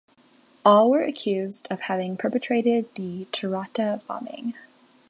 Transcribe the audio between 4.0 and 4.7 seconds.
bombing.